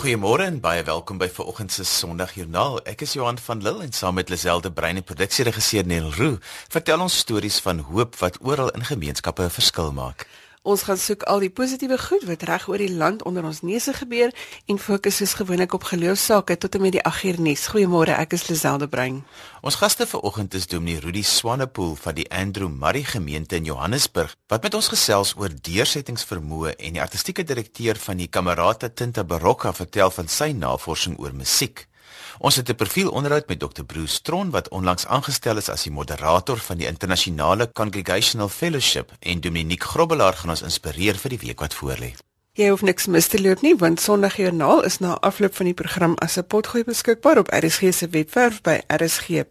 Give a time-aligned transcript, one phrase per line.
[0.00, 2.78] Goeiemôre en baie welkom by vanoggend se Sondagjoernaal.
[2.88, 6.38] Ek is Johan van Lille en saam met Liselde Brein en produksieregisseur Nel Roo
[6.72, 10.24] vertel ons stories van hoop wat oral in gemeenskappe 'n verskil maak.
[10.60, 13.94] Ons gaan soek al die positiewe goed wat reg oor die land onder ons neuse
[13.96, 14.28] gebeur
[14.68, 17.64] en fokus soos gewoonlik op geloofsake tot en met die agternuus.
[17.72, 19.22] Goeiemôre, ek is Liselde Brein.
[19.64, 24.62] Ons gaste vanoggend is Dominee Rudy Swanepoel van die Andrew Murray gemeente in Johannesburg wat
[24.62, 30.12] met ons gesels oor deursettingsvermoë en die artistieke direkteur van die Kamerata Tinta Barocca vertel
[30.12, 31.88] van sy navorsing oor musiek.
[32.40, 33.82] Ons het 'n profielonderhoud met Dr.
[33.82, 39.40] Bruce Stron wat onlangs aangestel is as die moderator van die internasionale Congregational Fellowship en
[39.40, 42.14] Dominique Grobbelaar gaan ons inspireer vir die week wat voorlê.
[42.52, 46.14] Jy hoef niks mis te loop nie want Sondagjoernaal is na afloop van die program
[46.14, 49.44] as 'n potgooi beskikbaar op RSG se webwerf by rsg.co.za.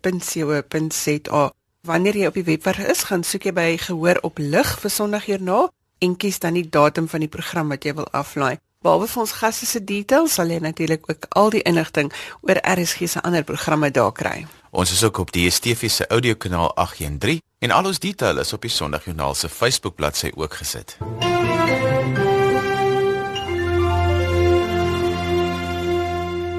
[1.82, 5.72] Wanneer jy op die webwerf is, gaan soek jy by gehoor op lig vir Sondagjoernaal
[6.00, 8.58] en kies dan die datum van die program wat jy wil aflaai.
[8.80, 12.14] Behalwe vir ons gaste se details sal jy natuurlik ook al die inligting
[12.48, 14.46] oor RSG se ander programme daar kry.
[14.72, 18.64] Ons is ook op die DSTV se audiokanaal 813 en al ons detail is op
[18.64, 20.96] die Sondagjoernaal se Facebook bladsy ook gesit.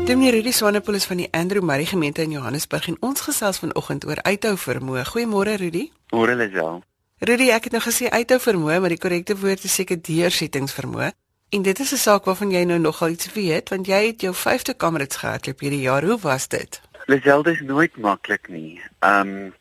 [0.04, 4.04] Dominee Rudy Swanepoel is van die Andrew Murray gemeente in Johannesburg en ons gesels vanoggend
[4.04, 5.06] oor uithou vermoë.
[5.14, 5.86] Goeiemôre Rudy.
[6.12, 6.82] Môre Lisel.
[7.24, 11.14] Rudy, ek het nou gesê uithou vermoë, maar die korrekte woord is seker deursettingsvermoë.
[11.51, 14.34] En dit is 'n saak waarvan jy nou nogal iets weet want jy het jou
[14.34, 16.05] 5de kamerads gehardloop hierdie jaar.
[16.05, 16.81] Hoe was dit?
[17.06, 18.83] Liselde is nooit maklik nie.
[19.01, 19.55] Um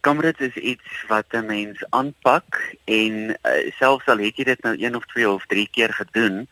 [0.00, 4.74] kamerads is iets wat 'n mens aanpak en uh, selfs al het jy dit nou
[4.78, 6.48] een of twee of drie keer gedoen,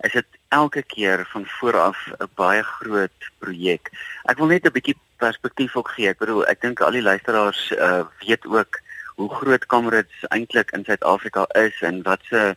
[0.00, 3.90] is dit elke keer van vooraf 'n baie groot projek.
[4.22, 6.08] Ek wil net 'n bietjie perspektief ook gee.
[6.08, 8.80] Ek bedoel, ek dink al die luisteraars uh, weet ook
[9.14, 12.56] hoe groot kamerads eintlik in Suid-Afrika is en wat se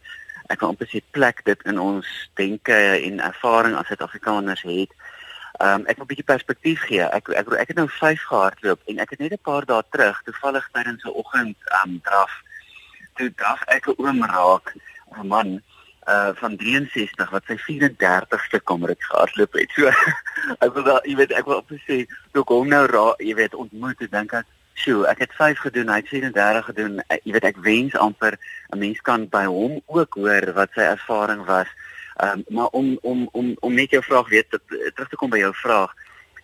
[0.50, 2.08] ek wil amper sê plek dit in ons
[2.40, 2.76] denke
[3.08, 4.94] en ervaring as Suid-Afrikaners het.
[5.60, 7.04] Ehm um, ek wil 'n bietjie perspektief gee.
[7.04, 10.22] Ek ek ek het nou 5 gehardloop en ek het net 'n paar dae terug
[10.26, 12.32] toevallig tydens 'n oggend ehm um, draf
[13.16, 14.74] toe draf ek 'n oom raak
[15.18, 15.62] 'n man
[16.08, 19.70] uh van 63 wat sy 34ste kamerit gehardloop het.
[19.76, 19.92] So
[20.66, 23.56] ek wil daar jy weet ek wil op sê toe kom nou raak jy weet
[23.56, 24.48] ontmoet en dink ek
[24.80, 27.00] Sjoe, ek het 5 gedoen, hy het 37 gedoen.
[27.12, 28.38] Ek, jy weet ek wens amper
[28.72, 31.68] 'n mens kan by hom ook hoor wat sy ervaring was.
[32.24, 34.48] Ehm um, maar om om om om net jou vraag weet
[34.96, 35.92] terug te kom by jou vraag.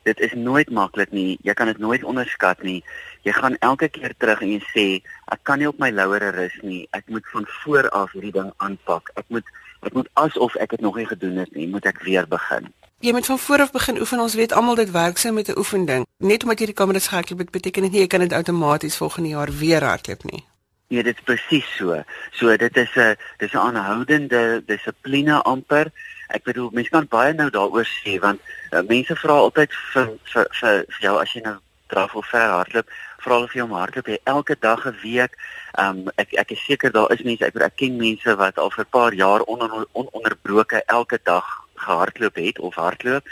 [0.04, 1.38] Dit is nooit maklik nie.
[1.42, 2.84] Jy kan dit nooit onderskat nie.
[3.24, 4.88] Jy gaan elke keer terug en jy sê
[5.32, 6.88] ek kan nie op my lauwere rus nie.
[6.92, 9.12] Ek moet van voor af hierdie ding aanpak.
[9.16, 9.48] Ek moet
[9.82, 12.68] ek moet asof ek dit nog nie gedoen het nie, moet ek weer begin.
[13.00, 14.20] Jy moet van voor af begin oefen.
[14.20, 16.06] Ons weet almal dit werk so met 'n oefending.
[16.18, 19.30] Net omdat jy die kameras gehardloop het, beteken dit nie jy kan dit outomaties volgende
[19.30, 20.46] jaar weer hardloop nie.
[20.88, 22.04] Nee, dit is presies so.
[22.32, 25.92] So dit is 'n dis 'n aanhoudende dissipline amper.
[26.28, 28.40] Ek bedoel mense kan baie nou daaroor sê want
[28.72, 31.58] uh, mense vra altyd vir vir vir vir jou as jy nou
[31.88, 35.38] draf of ver hardloop, vra hulle vir jou om hardloop jy elke dag 'n week.
[35.80, 38.86] Um ek ek is seker daar is mense ek, ek ken mense wat al vir
[38.86, 43.28] 'n paar jaar ononderbroke on, elke dag gehardloop het of hardloop.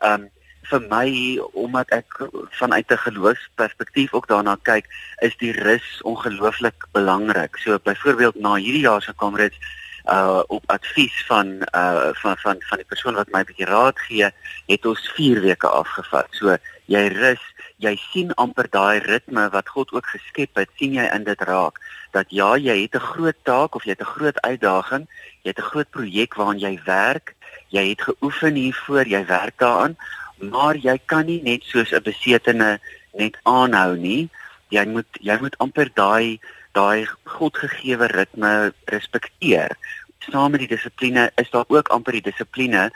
[0.00, 0.28] Um
[0.68, 1.08] vir my
[1.56, 2.18] omdat ek
[2.60, 4.86] vanuit 'n geloofsperspektief ook daarna kyk,
[5.18, 7.56] is die rus ongelooflik belangrik.
[7.56, 9.56] So byvoorbeeld na hierdie jaar se kamerads
[10.08, 14.30] uh op advies van uh van van van die persoon wat my bietjie raad gee,
[14.66, 16.26] het ons 4 weke afgevat.
[16.30, 16.56] So
[16.88, 17.44] jy rus,
[17.76, 21.76] jy sien amper daai ritme wat God ook geskep het, sien jy in dit raak
[22.16, 25.04] dat ja, jy het 'n groot taak of jy het 'n groot uitdaging,
[25.44, 27.36] jy het 'n groot projek waaraan jy werk
[27.68, 29.96] jy het geoefen hiervoor, jy werk daaraan,
[30.38, 32.78] maar jy kan nie net soos 'n besetene
[33.14, 34.28] net aanhou nie.
[34.70, 36.40] Jy moet jy moet amper daai
[36.72, 39.76] daai godgegewe ritme respekteer.
[40.18, 42.90] Saam met die dissipline is daar ook amper die dissipline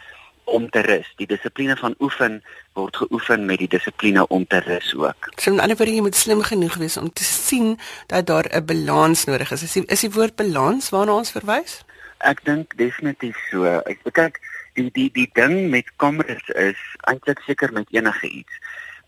[0.53, 1.09] om te rus.
[1.17, 2.41] Die dissipline van oefen
[2.79, 5.31] word geoefen met die dissipline om te rus ook.
[5.37, 8.49] So in 'n ander woorde jy moet slim genoeg wees om te sien dat daar
[8.51, 9.63] 'n balans nodig is.
[9.63, 11.85] Is die, is die woord balans waarna ons verwys?
[12.19, 13.65] Ek dink definitief so.
[13.65, 14.39] Ek kyk
[14.75, 18.55] die die die ding met kameras is eintlik seker met enige iets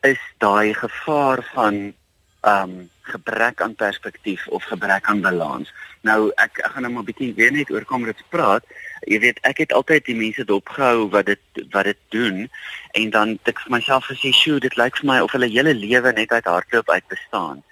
[0.00, 1.94] is daai gevaar van
[2.40, 5.72] ehm um, gebrek aan perspektief of gebrek aan balans.
[6.00, 8.64] Nou ek ek gaan nou maar 'n bietjie weer net oor kameras praat.
[9.06, 12.50] Jy weet ek het altyd die mense dopgehou wat dit wat dit doen
[12.92, 15.74] en dan het ek vir myself gesê, "Sjoe, dit lyk vir my of hulle hele
[15.74, 17.62] lewe net uit hardloop uit bestaan."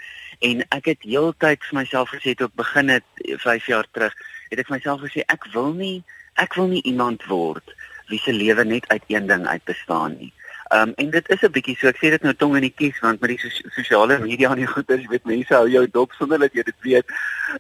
[0.41, 4.15] En ek het heeltyd vir myself gesê toe ek begin het 5 jaar terug,
[4.51, 6.05] het ek vir myself gesê ek wil nie
[6.35, 7.75] ek wil nie iemand word
[8.09, 10.33] wie se lewe net uit een ding uit bestaan nie.
[10.73, 12.77] Ehm um, en dit is 'n bietjie so ek sê dit nou tong in die
[12.81, 16.13] kies want met die sosiale media en die goeie jy weet mense hou jou dop
[16.19, 17.13] sonder dat jy dit weet.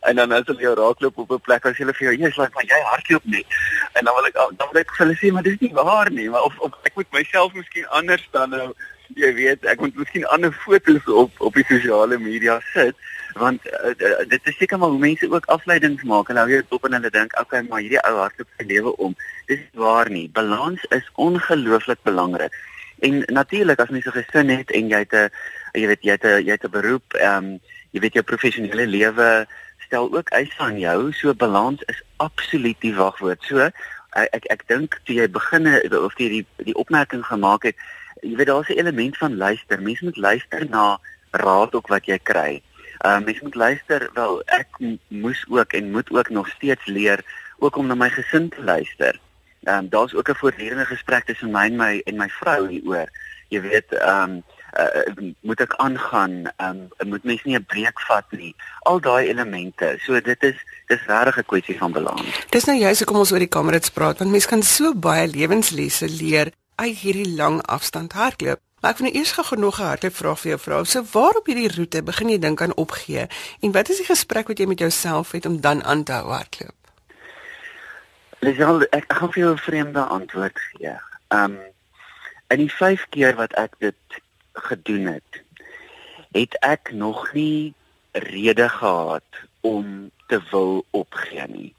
[0.08, 2.54] En dan as hulle jou raakloop op 'n plek as hulle vir jou jy's like
[2.54, 3.46] maar jy hardloop net.
[4.00, 6.30] En dan wil ek dan wil ek vir hulle sê maar dis nie waar nie,
[6.30, 8.72] maar of, of ek moet myself miskien anders dan nou
[9.14, 12.96] jy weet ek moet miskien ander fotos op op die sosiale media sit
[13.34, 16.28] want uh, dit is seker maar hoe mense ook afleidings maak.
[16.28, 19.16] En nou jy dop en hulle dink okay maar hierdie ou hardloop sy lewe om.
[19.46, 20.28] Dis waar nie.
[20.32, 22.52] Balans is ongelooflik belangrik
[23.06, 25.30] en natuurlik as mens 'n gesin het en jy het 'n
[25.80, 27.60] jy weet jy het 'n jy het 'n beroep ehm um,
[27.92, 29.46] jy weet jou professionele lewe
[29.86, 31.12] stel ook eise aan jou.
[31.12, 33.42] So balans is absoluut die wagwoord.
[33.42, 37.76] So ek ek, ek dink toe jy begin of jy die die opmerking gemaak het
[38.22, 39.82] jy weet daar's 'n element van luister.
[39.82, 40.98] Mense moet luister na
[41.30, 42.62] raad ook wat jy kry.
[43.04, 44.68] Ehm uh, mens moet luister, wel ek
[45.08, 47.20] moes ook en moet ook nog steeds leer
[47.58, 49.20] ook om na my gesin te luister.
[49.62, 53.08] Ehm um, daar's ook 'n voortdurende gesprek tussen my en my en my vrou hieroor.
[53.48, 54.42] Jy weet, ehm um,
[54.80, 58.54] uh, moet ek aangaan, ehm um, moet mens nie 'n breek vat nie.
[58.78, 59.94] Al daai elemente.
[59.98, 60.56] So dit is
[60.86, 62.46] dis regtig 'n kwessie van balans.
[62.48, 66.08] Dis nou juist hoekom ons oor die kamerits praat want mens kan so baie lewenslesse
[66.08, 68.60] leer uit hierdie lang afstand hardloop.
[68.80, 70.84] Maar ek vind nou eers gou nog 'n hartlike vraag vir jou vrou.
[70.84, 73.26] So waar op hierdie roete begin jy dink aan opgee
[73.60, 76.32] en wat is die gesprek wat jy met jouself het om dan aan te hou
[76.32, 76.81] hardloop?
[78.42, 80.94] Dis al ek gaan vir jou 'n vreemde antwoord gee.
[81.30, 81.54] Um
[82.50, 84.18] in die 5 keer wat ek dit
[84.52, 85.42] gedoen het,
[86.32, 87.74] het ek nog nie
[88.12, 89.30] rede gehad
[89.60, 91.74] om te wil opgee nie.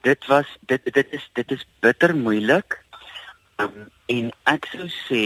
[0.00, 2.78] Dit was dit dit is dit is bitter moeilik.
[3.56, 5.24] Um, en ek sou sê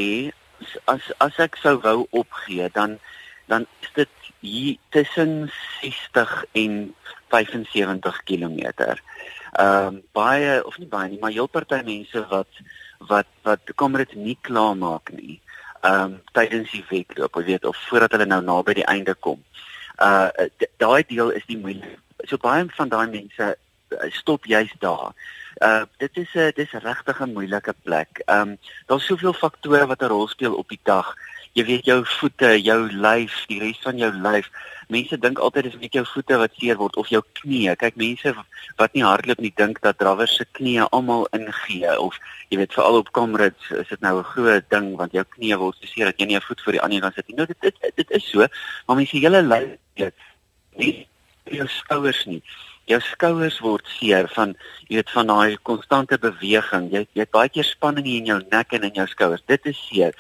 [0.84, 2.98] as as ek sou wou opgee dan
[3.52, 4.08] dan is dit
[4.40, 6.94] hier tussen 60 en
[7.28, 8.58] 75 km.
[9.52, 12.60] Ehm um, baie of nie baie nie, maar heel party mense wat
[13.10, 15.40] wat wat kom dit nie klaar maak nie.
[15.80, 19.42] Ehm um, tydens die wedloop, jy weet, of voordat hulle nou naby die einde kom.
[20.00, 20.48] Uh
[20.80, 21.98] daai deel is die moeilik.
[22.24, 25.12] So baie van daai mense uh, stop juist daar.
[25.60, 28.22] Uh dit is 'n dis regtig 'n moeilike plek.
[28.26, 28.56] Um
[28.86, 31.14] daar's soveel faktore wat 'n rol speel op die dag.
[31.52, 34.46] Jy weet jou voete, jou lyf, die res van jou lyf.
[34.92, 37.74] Mense dink altyd dis net jou voete wat seer word of jou knieë.
[37.80, 38.32] Kyk, mense
[38.80, 42.16] wat nie hardloop nie dink dat drawers se knieë almal ingee of
[42.48, 45.76] jy weet veral op kamerads is dit nou 'n groot ding want jou knieë word
[45.76, 47.36] so seer dat jy nie 'n voet voor die ander kan sit nie.
[47.36, 48.46] Nou dit dit, dit is so,
[48.86, 50.12] maar mense hele lyf
[50.76, 51.06] nie
[51.44, 52.42] jou skouers nie
[52.90, 54.54] jou skouers word seer van
[54.88, 56.88] jy weet van daai konstante beweging.
[56.92, 59.44] Jy jy het baie keer spanning in jou nek en in jou skouers.
[59.46, 60.16] Dit is seer.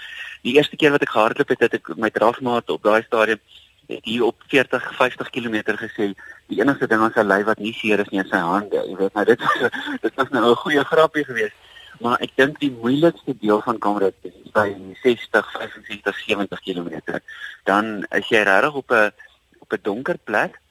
[0.46, 3.42] Die eerste keer wat ek gehardloop het, het ek my drafmaat op daai stadium
[3.90, 6.12] het hier op 40 50 km gesê
[6.48, 8.86] die enigste ding aan sy lyf wat nie seer is nie is sy hande.
[8.88, 9.44] Jy weet nou dit
[10.06, 11.58] dit was nou 'n goeie grappie geweest.
[12.00, 14.70] Maar ek dink die moeilikste deel van Kamerad is by
[15.02, 17.20] 60 65 70 km.
[17.64, 19.12] Dan is jy regtig op 'n
[19.58, 20.61] op 'n donker plek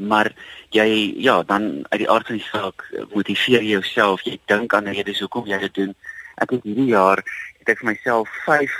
[0.00, 0.32] maar
[0.74, 4.22] jy ja dan uit die aard van die saak motiveer jy jouself.
[4.22, 5.94] Jy dink aan redes hoekom jy dit doen.
[6.40, 7.22] Ek het hierdie jaar
[7.60, 8.76] het ek vir myself 5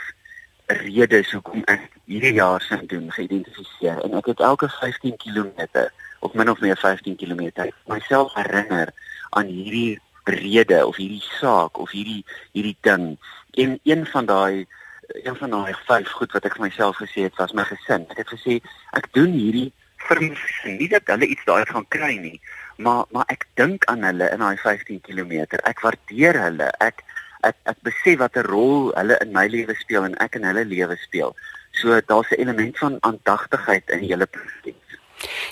[0.86, 4.02] redes hoekom ek hierdie jaar sin doen geïdentifiseer.
[4.04, 5.88] En ek het elke 15 km
[6.20, 8.92] of min of meer 15 km myself herinner
[9.30, 13.16] aan hierdie rede of hierdie saak of hierdie hierdie ding.
[13.58, 14.66] En een van daai
[15.10, 18.06] een van daai vyf goed wat ek vir myself gesê het was my gesin.
[18.12, 18.60] Ek het gesê
[18.96, 19.70] ek doen hierdie
[20.08, 22.40] vir my nie dat hulle iets daai gaan kry nie,
[22.78, 25.46] maar maar ek dink aan hulle in daai 15 km.
[25.64, 26.70] Ek waardeer hulle.
[26.80, 27.04] Ek
[27.46, 30.96] ek ek besef watter rol hulle in my lewe speel en ek in hulle lewe
[31.06, 31.34] speel.
[31.80, 34.76] So daar's 'n element van aandagtigheid in julle proses.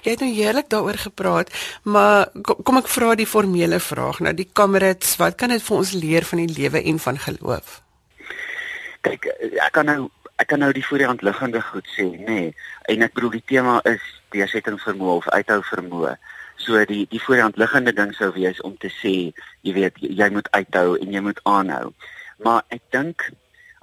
[0.03, 1.53] Jy het nou heerlik daaroor gepraat,
[1.83, 5.77] maar kom, kom ek vra die formele vraag nou, die kamerits, wat kan dit vir
[5.77, 7.83] ons leer van die lewe en van geloof?
[9.01, 9.29] Kyk,
[9.67, 12.25] ek kan nou ek kan nou die voor die hand liggende goed sê, nê.
[12.25, 12.55] Nee,
[12.95, 14.03] en ek bedoel die tema is
[14.35, 16.15] deursettingsvermoë of uithou vermoë.
[16.59, 19.15] So die die voor die hand liggende ding sou wees om te sê,
[19.67, 21.93] jy weet, jy moet uithou en jy moet aanhou.
[22.45, 23.31] Maar ek dink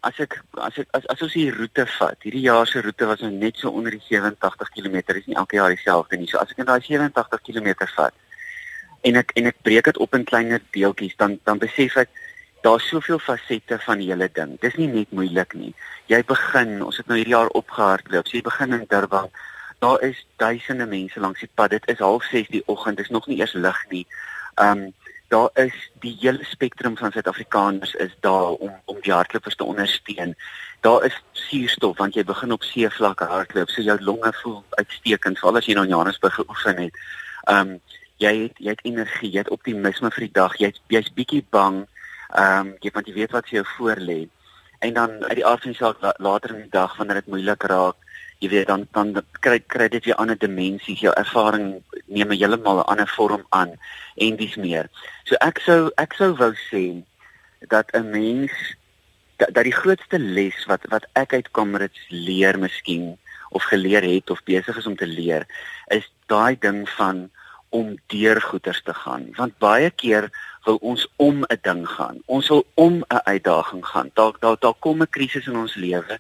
[0.06, 3.24] as ek as ek as, as ons hier roete vat, hierdie jaar se roete was
[3.24, 6.30] nou net so onder die 87 km, is nie elke jaar dieselfde nie.
[6.30, 8.22] So as ek in daai 87 km vat
[9.06, 12.14] en ek en ek breek dit op in kleiner deeltjies, dan dan besef ek
[12.66, 14.56] daar's soveel fasette van die hele ding.
[14.62, 15.74] Dis nie net moeilik nie.
[16.10, 18.26] Jy begin, ons het nou hierdie jaar opgehardloop.
[18.26, 19.30] So jy begin in Durban
[19.80, 21.70] daar is duisende mense langs die pad.
[21.70, 22.98] Dit is 06:30 die oggend.
[22.98, 24.08] Dit is nog nie eers lig nie.
[24.56, 24.94] Um
[25.28, 30.36] daar is die hele spektrum van Suid-Afrikaners is daar om om die hardlopers te ondersteun.
[30.80, 35.58] Daar is suurstof want jy begin op seevlak hardloop, so jou longe voel uitstekend, veral
[35.58, 36.94] as jy nou in Johannesburg geoefen het.
[37.50, 37.80] Um
[38.18, 40.58] jy het jy het energie, jy het optimisme vir die dag.
[40.58, 41.88] Jy's jy's bietjie bang.
[42.38, 44.28] Um jy want jy weet wat vir jou voor lê.
[44.80, 47.64] en dan uit die aard van die saak later in die dag wanneer dit moeilik
[47.64, 47.96] raak
[48.46, 51.02] jy weet dan dan kry kry dit weer ander dimensies.
[51.02, 53.72] Jou ervaring neem heeltemal 'n ander vorm aan
[54.16, 54.90] en dis meer.
[55.26, 57.04] So ek sou ek sou wou sê
[57.68, 58.52] dat 'n mens
[59.38, 63.18] dat, dat die grootste les wat wat ek uit Comrades leer miskien
[63.50, 65.46] of geleer het of besig is om te leer
[65.88, 67.30] is daai ding van
[67.70, 69.28] om deur goeters te gaan.
[69.36, 70.30] Want baie keer
[70.66, 72.22] wil ons om 'n ding gaan.
[72.26, 74.10] Ons wil om 'n uitdaging gaan.
[74.14, 76.20] Daar daar daar kom 'n krisis in ons lewe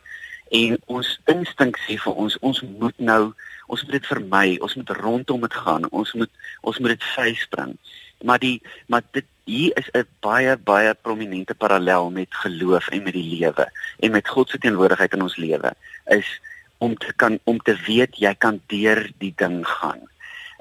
[0.52, 3.34] en ons instink sê vir ons ons moet nou
[3.68, 7.78] ons moet dit vermy ons moet rondom dit gaan ons moet ons moet dit vryspring
[8.24, 13.14] maar die maar dit hier is 'n baie baie prominente parallel met geloof en met
[13.14, 15.72] die lewe en met God se teenwoordigheid in ons lewe
[16.06, 16.42] is
[16.78, 20.02] om te kan om te weet jy kan deur die ding gaan.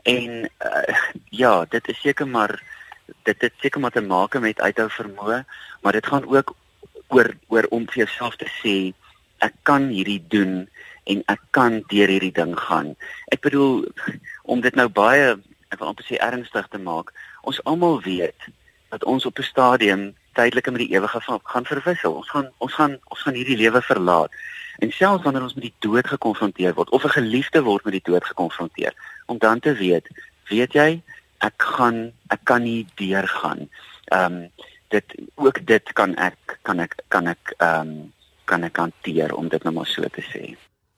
[0.02, 0.94] En uh,
[1.42, 2.62] ja dit is seker maar
[3.22, 5.44] dit het seker maar te maak met uithou vermoë
[5.80, 6.56] maar dit gaan ook
[7.08, 8.92] oor oor om vir jouself te sê
[9.44, 10.64] ek kan hierdie doen
[11.04, 12.94] en ek kan deur hierdie ding gaan.
[13.34, 13.84] Ek bedoel
[14.52, 15.34] om dit nou baie
[15.72, 17.12] ek wil amper sê ernstig te maak.
[17.42, 18.48] Ons almal weet
[18.94, 20.02] dat ons op 'n stadium
[20.34, 22.14] tydelik met die ewige gaan verwissel.
[22.14, 24.30] Ons gaan ons gaan ons gaan hierdie lewe verlaat.
[24.78, 28.08] En selfs wanneer ons met die dood gekonfronteer word of 'n geliefde word met die
[28.10, 28.94] dood gekonfronteer,
[29.26, 30.06] om dan te weet,
[30.48, 31.02] weet jy,
[31.38, 33.68] ek gaan ek kan nie deurgaan.
[34.04, 34.50] Ehm um,
[34.88, 38.12] dit ook dit kan ek kan ek kan ek ehm um,
[38.44, 40.54] kan ek hanteer om dit nou maar so te sê.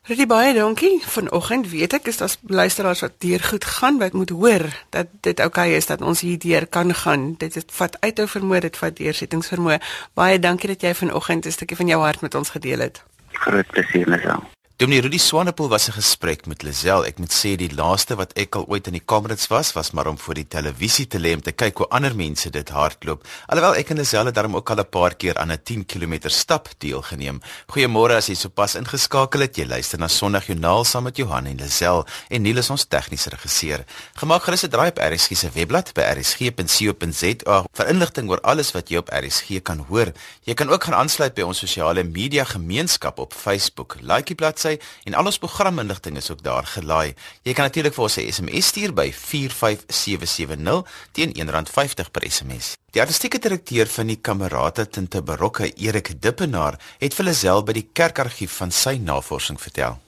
[0.06, 1.00] Rudy baie dankie.
[1.02, 4.62] Vanoggend weet ek is daar luisteraars wat deur goed gaan wat moet hoor
[4.94, 7.34] dat dit oukei okay is dat ons hier deur kan gaan.
[7.42, 9.80] Dit het vat uithou vermoë, dit vat deursettingsvermoë.
[10.14, 13.02] Baie dankie dat jy vanoggend 'n stukkie van jou hart met ons gedeel het.
[13.32, 14.55] Groot plesier, Lisel.
[14.78, 17.04] Dominee Rudy Swanepoel was 'n gesprek met Lisel.
[17.04, 20.06] Ek moet sê die laaste wat ek al ooit in die Kamerads was, was maar
[20.06, 23.24] om voor die televisie te lê om te kyk hoe ander mense dit hardloop.
[23.46, 26.28] Alhoewel ek en Lisel het daarom ook al 'n paar keer aan 'n 10 km
[26.28, 27.40] stap deelgeneem.
[27.72, 29.56] Goeiemôre as jy sopas ingeskakel het.
[29.56, 33.84] Jy luister na Sondagjoernaal saam met Johan en Lisel en Niel is ons tegniese regisseur.
[34.14, 38.88] Gemaak gerus 'n draai op RSG se webblad by rsg.co.za vir inligting oor alles wat
[38.88, 40.12] jy op RSG kan hoor.
[40.42, 43.96] Jy kan ook gaan aansluit by ons sosiale media gemeenskap op Facebook.
[44.02, 47.14] Like die bladsy bladsy en al ons programinligting is ook daar gelaai.
[47.42, 52.76] Jy kan natuurlik vir ons 'n SMS stuur by 45770 teen R1.50 per SMS.
[52.90, 57.88] Die artistieke direkteur van die Kamerata Tinte Barokke, Erik Dippenaar, het vir Lisel by die
[57.92, 59.98] kerkargief van sy navorsing vertel.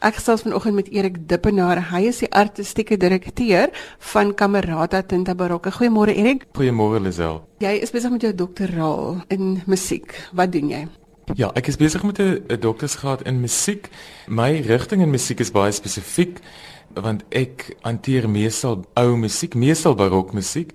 [0.00, 1.90] Ek gesels vanoggend met Erik Dippenaar.
[1.90, 5.70] Hy is die artistieke direkteur van Kamerata Tinte Barokke.
[5.70, 6.44] Goeiemôre Erik.
[6.52, 7.48] Goeiemôre Lisel.
[7.58, 10.28] Jy is besig met jou doktoraal in musiek.
[10.32, 10.88] Wat doen jy?
[11.32, 13.88] Ja, ek is besig met 'n doktorsgraad in musiek.
[14.26, 16.38] My rigting in musiek is baie spesifiek
[16.94, 20.72] want ek hanteer meestal ou musiek, meestal barokmusiek.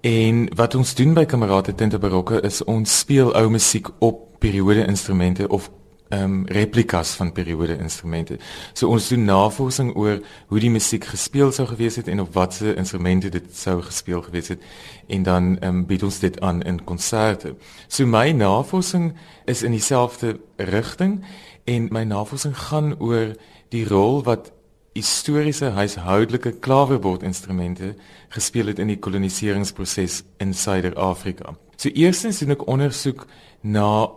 [0.00, 4.86] En wat ons doen by Kamerate Tinte Barokke is ons speel ou musiek op periode
[4.86, 5.70] instrumente of
[6.12, 8.36] ehm um, replikas van periode instrumente.
[8.72, 12.76] So ons doen navorsing oor hoe die musiek gespeel sou gewees het en op watter
[12.76, 14.60] instrumente dit sou gespeel gewees het
[15.08, 17.54] en dan ehm um, bied ons dit aan in konserte.
[17.88, 19.14] So my navorsing
[19.44, 21.24] is in dieselfde rigting
[21.64, 23.32] en my navorsing gaan oor
[23.68, 24.52] die rol wat
[24.92, 27.94] historiese huishoudelike klaverbordinstrumente
[28.28, 31.56] gespeel het in die koloniseringsproses in Suider-Afrika.
[31.76, 33.24] So eerstens doen ek ondersoek
[33.62, 34.10] na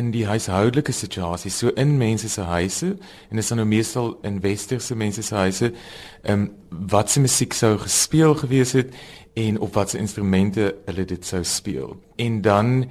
[0.00, 1.50] in die huishoudelike situasie.
[1.50, 2.94] So in mense se huise
[3.28, 5.72] en dit is nou meestal in westerse mense se huise
[6.22, 6.48] ehm um,
[6.90, 8.94] wat se musiek sou gespeel gewees het
[9.34, 11.96] en op watter instrumente hulle dit sou speel.
[12.16, 12.90] En dan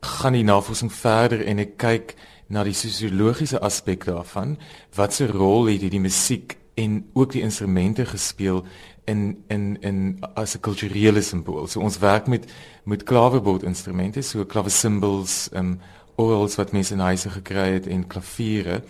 [0.00, 2.14] gaan die navorsing verder en ek kyk
[2.50, 4.56] na die sosiologiese aspek daarvan
[4.98, 8.64] wat se rol het hierdie musiek en ook die instrumente gespeel
[9.04, 11.66] in in in as 'n kulturele simbool.
[11.66, 12.52] So ons werk met
[12.84, 15.80] met klaverbord instrumente so klavesimbels ehm um,
[16.14, 18.82] orgels wat mense in huise gekry het en klaviere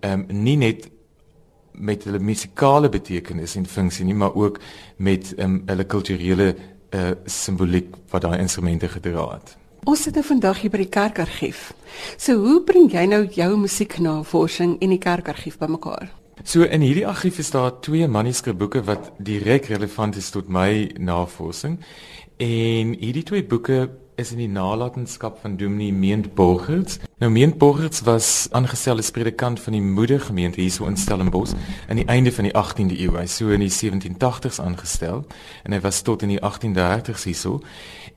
[0.00, 0.88] ehm um, nie net
[1.72, 4.60] met hulle musikale betekenis en funksie nie maar ook
[4.96, 6.54] met ehm um, hulle kulturele
[6.94, 9.56] uh, simboliek wat daai instrumente gedra het.
[9.84, 11.72] Ons sit nou vandag hier by die kerkargief.
[12.16, 16.10] So hoe bring jy nou jou musieknavorsing en die kerkargief bymekaar?
[16.44, 21.78] So in hierdie argief is daar twee manuskripboeke wat direk relevant is tot my navorsing.
[22.36, 26.98] En hierdie twee boeke is in die nalatenskap van Dominee Meent Borgers.
[27.22, 31.54] Nou Meent Borgers was aangestel as predikant van die moedergemeente hierso in Stellenbosch
[31.88, 33.14] aan die einde van die 18de eeu.
[33.14, 35.22] Hy so in die 1780s aangestel
[35.62, 37.60] en hy was tot in die 1830s hierso.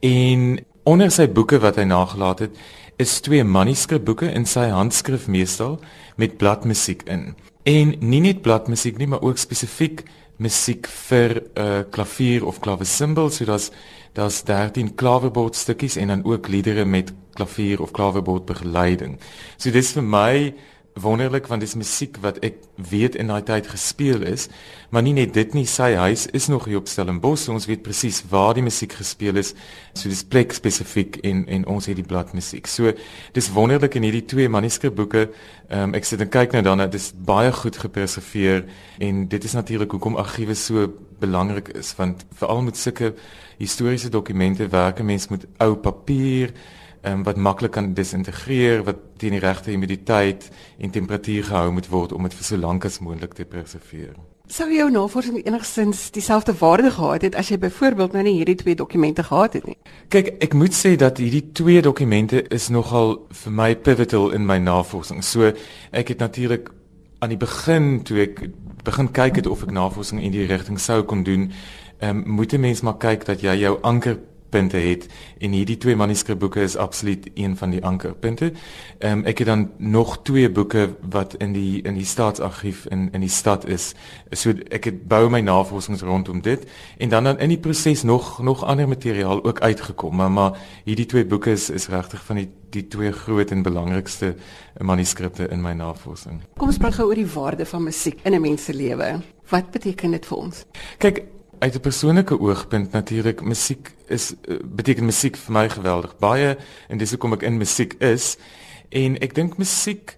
[0.02, 0.58] En
[0.90, 2.58] onder sy boeke wat hy nagelaat het,
[2.98, 5.78] is twee manuskripboeke in sy handskrif meestal
[6.18, 7.34] met bladmusiek in.
[7.64, 10.02] en nie net bladmusiek nie, maar ook spesifiek
[10.42, 13.70] musiek vir uh, klavier of klavesimbal, so daar's
[14.14, 19.20] daar's 13 klaverbord stukkies en dan ook liedere met klavier of klaverbord begeleiding.
[19.58, 20.54] So dis vir my
[21.00, 22.58] wonderlik want dis musiek wat ek
[22.90, 24.48] weet in daai tyd gespeel is,
[24.92, 27.84] maar nie net dit nie, sy huis is nog hier op Stellenbosch, so ons weet
[27.86, 29.54] presies waar die musiek gespeel is.
[29.96, 32.68] So dis plek spesifiek en en ons het die bladmusiek.
[32.68, 32.92] So
[33.36, 35.30] dis wonderlik in hierdie twee manuskripboeke.
[35.70, 38.66] Ehm um, ek sit en kyk nou daarna, dis baie goed gepreserveer
[39.00, 40.92] en dit is natuurlik hoekom argiewe so
[41.22, 43.14] belangrik is want veral met sulke
[43.62, 46.52] historiese dokumente werk 'n mens met ou papier
[47.02, 52.14] um, wat maklik kan disintegreer wat teen die regte humiditeit en temperatuur gehou moet word
[52.14, 54.16] om dit vir so lank as moontlik te preserveer.
[54.52, 58.76] Sou jou navorsing enigstens dieselfde waarde gehad het as jy byvoorbeeld nou nie hierdie twee
[58.76, 59.78] dokumente gehad het nie?
[60.12, 64.60] Kyk, ek moet sê dat hierdie twee dokumente is nogal vir my pivotal in my
[64.60, 65.24] navorsing.
[65.24, 65.54] So
[65.92, 66.68] ek het natuurlik
[67.22, 68.40] aan die begin toe ek
[68.84, 71.52] begin kyk het of ek navorsing in die rigting sou kon doen,
[72.02, 74.18] ehm um, moet 'n mens maar kyk dat jy jou anker
[74.52, 75.08] punte het
[75.40, 78.52] en hierdie twee manuskripboeke is absoluut een van die ankerpunte.
[79.00, 83.10] Ehm um, ek het dan nog twee boeke wat in die in die staatsargief in
[83.12, 83.94] in die stad is.
[84.32, 86.68] So ek het bou my navorsings rondom dit
[86.98, 90.16] en dan dan in die proses nog nog ander materiaal ook uitgekom.
[90.16, 94.36] Maar, maar hierdie twee boeke is is regtig van die die twee groot en belangrikste
[94.80, 96.40] manuskripte in my navorsing.
[96.58, 99.22] Kom ons praat gou oor die waarde van musiek in 'n mens se lewe.
[99.50, 100.66] Wat beteken dit vir ons?
[100.98, 101.24] Kyk,
[101.62, 106.98] uit 'n persoonlike oogpunt natuurlik musiek is uh, beteken musiek vir my geweldig baie en
[106.98, 108.38] dis hoekom ek in musiek is.
[108.90, 110.18] En ek dink musiek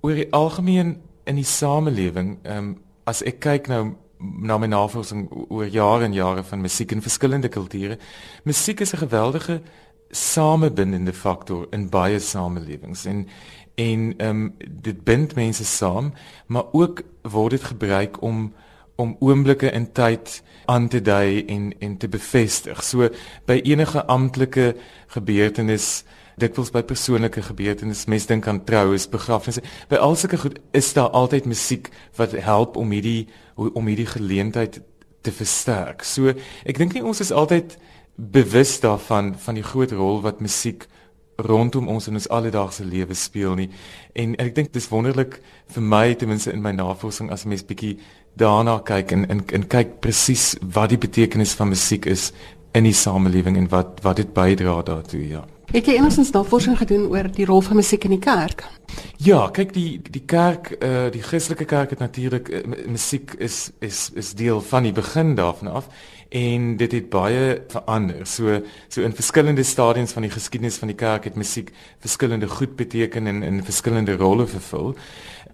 [0.00, 5.70] oor die algemeen in die samelewing um, as ek kyk nou na my navorsing oor
[5.70, 7.98] jare en jare van musiek in verskillende kulture
[8.42, 9.60] musiek is 'n geweldige
[10.10, 13.28] samebindende faktor in baie samelewings en
[13.74, 16.12] en ehm um, dit bind mense saam
[16.46, 18.52] maar ook word dit gebruik om
[19.00, 22.82] om oomblikke in tyd aan te dui en en te bevestig.
[22.84, 23.08] So
[23.48, 24.74] by enige amptelike
[25.14, 26.04] gebeurtenis,
[26.40, 31.12] dikwels by persoonlike gebeurtenisse, mens dink aan troues, begrafnisse, by al sulke goed is daar
[31.16, 34.80] altyd musiek wat help om hierdie om hierdie geleentheid
[35.20, 36.04] te versterk.
[36.06, 36.32] So
[36.64, 37.76] ek dink nie ons is altyd
[38.20, 40.86] bewus daarvan van die groot rol wat musiek
[41.40, 43.68] rondom ons in ons alledaagse lewe speel nie.
[44.12, 45.38] En ek dink dis wonderlik
[45.74, 47.96] vir my ten minste in my navorsing as mens bietjie
[48.34, 52.32] daarna kyk en en, en kyk presies wat die betekenis van musiek is
[52.72, 55.44] in die samelewing en wat wat dit bydra daartoe ja.
[55.70, 58.64] Het jy enigstens navorsing gedoen oor die rol van musiek in die kerk?
[59.22, 63.70] Ja, kyk die die kerk eh uh, die Christelike kerk het natuurlik uh, musiek is
[63.78, 65.86] is is deel van die begin daarvan af
[66.30, 68.26] en dit het baie verander.
[68.26, 72.76] So so in verskillende stadiums van die geskiedenis van die kerk het musiek verskillende goed
[72.76, 74.94] beteken en in verskillende rolle vervul.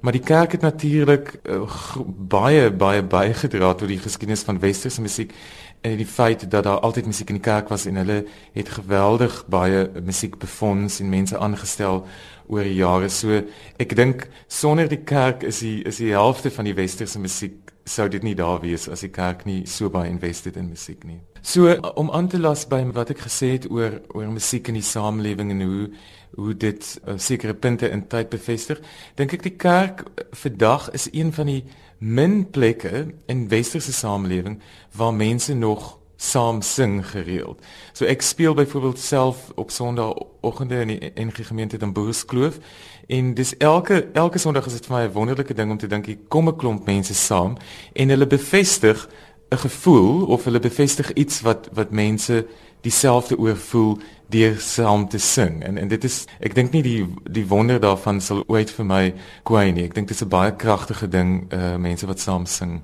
[0.01, 1.63] Maar die kerk het natuurlik uh,
[2.07, 5.33] baie baie bygedra tot die geskiedenis van westerse musiek
[5.81, 9.45] en die feit dat daar altyd musiek in die kerk was en hulle het geweldig
[9.47, 12.07] baie musiek befonds en mense aangestel
[12.47, 13.09] oor jare.
[13.09, 13.43] So
[13.79, 18.09] ek dink sonder die kerk is die is die helfte van die westerse musiek sou
[18.11, 21.21] dit nie daar wees as die kerk nie so baie invested in musiek nie.
[21.47, 24.87] So om aan te las by wat ek gesê het oor oor musiek in die
[24.87, 25.91] samelewing en hoe
[26.37, 28.83] hoe dit uh, sekere punte in tyd bevestig,
[29.17, 30.03] dink ek die kerk
[30.37, 31.63] vandag is een van die
[31.99, 34.59] min plekke in westerse samelewing
[34.99, 37.61] waar mense nog saam sing gereeld.
[37.93, 42.59] So ek speel byvoorbeeld self op Sondagoggende in die NG gemeente in Boerskloof
[43.07, 46.07] en dis elke elke Sondag is dit vir my 'n wonderlike ding om te dink
[46.07, 47.57] hier kom 'n klomp mense saam
[47.93, 49.09] en hulle bevestig
[49.51, 52.47] 'n gevoel of hulle bevestig iets wat wat mense
[52.81, 55.63] dieselfde oor voel deur saam te sing.
[55.65, 59.15] En en dit is ek dink nie die die wonder daarvan sal ooit vir my
[59.43, 59.85] kwyn nie.
[59.85, 62.83] Ek dink dit is 'n baie kragtige ding uh mense wat saam sing.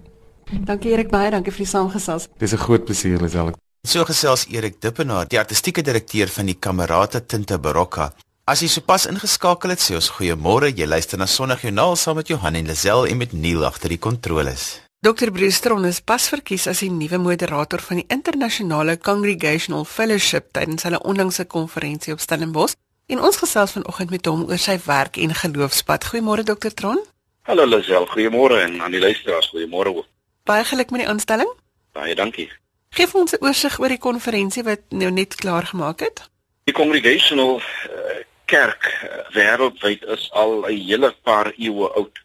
[0.65, 2.29] Dankie Erik baie, dankie vir die saamgesels.
[2.39, 3.53] Dis 'n groot plesier Lisel.
[3.85, 8.13] So gesels Erik Dippenaar, die artistieke direkteur van die Kamerate Tinte Barokka.
[8.43, 10.73] As jy sopas ingeskakel het, sê ons goeiemôre.
[10.75, 14.81] Jy luister na Sondagjoernaal saam met Johan en Lisel en met Neil agter die kontroles.
[15.07, 15.31] Dr.
[15.31, 20.99] Brewster is pas verkies as die nuwe moderator van die internasionale Congregational Fellowship tydens hulle
[21.07, 22.75] onlangse konferensie op Stellenbosch.
[23.07, 26.09] En ons gesels vanoggend met hom oor sy werk en geloofspad.
[26.11, 26.75] Goeiemôre Dr.
[26.75, 26.99] Tron.
[27.47, 30.11] Hallo Lisel, goeiemôre en aan die luisteraars, goeiemôre ook.
[30.51, 31.55] Baie geluk met die aanstelling.
[31.95, 32.51] Baie dankie.
[32.91, 36.27] Geef ons 'n oorsig oor die konferensie wat nou net klaar gemaak het.
[36.65, 42.19] Die Congregational uh, Kerk uh, wêreldwyd is al 'n hele paar eeue oud.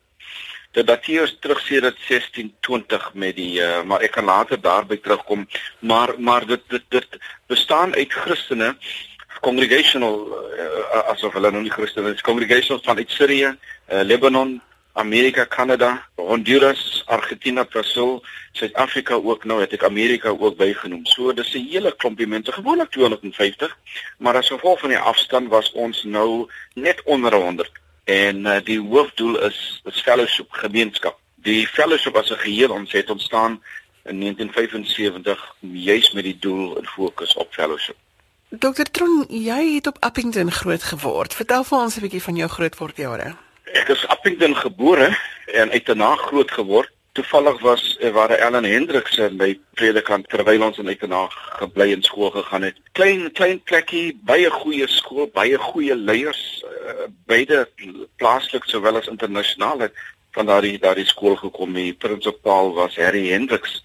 [0.75, 5.47] Dit dateer terug sedert 1620 met die uh, maar ek kan later daarby terugkom,
[5.79, 8.75] maar maar dit dit dit bestaan uit Christene
[9.41, 10.17] Congregational
[10.57, 14.57] uh, asof hulle nou nie Christene is, Congregational van uit Sirië, uh, Lebanon,
[14.97, 21.05] Amerika, Kanada, Honduras, Argentina, Brasil, Suid-Afrika ook nou het ek Amerika ook bygenoem.
[21.05, 23.77] So dis 'n hele klompie mense, gewoonlik 250,
[24.17, 27.71] maar as gevolg van die afstand was ons nou net onder 100.
[28.03, 31.19] En uh, die hoofdoel is 'n fellowship gemeenskap.
[31.36, 33.62] Die fellowship as 'n geheel ons het ontstaan
[34.03, 37.95] in 1975 juis met die doel en fokus op fellowship.
[38.49, 38.88] Dr.
[38.91, 41.33] Tron, jy het op Appington groot geword.
[41.33, 43.46] Vertel vir ons 'n bietjie van jou grootwordjare.
[43.73, 45.10] Ek is Appington gebore
[45.45, 46.91] en uit daarna groot geword.
[47.12, 52.30] Toevallig was er waar Ellen Hendricks by predikant terwyl ons in Uitenaag gebly en skool
[52.32, 52.77] gegaan het.
[52.91, 57.65] Klein klein plekkie, baie goeie skool, baie goeie leiers, uh, beide
[58.21, 59.88] plaaslik sowel as internasionaal
[60.38, 61.73] van daardie daardie skool gekom.
[61.73, 63.82] Die prinsipaal was Harry Hendricks